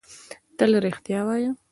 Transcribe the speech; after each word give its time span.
تل 0.57 0.71
رښتیا 0.85 1.19
وایۀ! 1.27 1.49